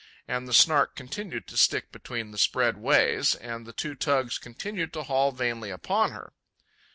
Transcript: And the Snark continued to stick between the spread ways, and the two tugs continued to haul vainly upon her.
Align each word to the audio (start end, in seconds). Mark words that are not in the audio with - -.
And 0.27 0.47
the 0.47 0.51
Snark 0.55 0.95
continued 0.95 1.45
to 1.45 1.55
stick 1.57 1.91
between 1.91 2.31
the 2.31 2.39
spread 2.39 2.75
ways, 2.77 3.35
and 3.35 3.67
the 3.67 3.71
two 3.71 3.93
tugs 3.93 4.39
continued 4.39 4.93
to 4.93 5.03
haul 5.03 5.31
vainly 5.31 5.69
upon 5.69 6.09
her. 6.13 6.33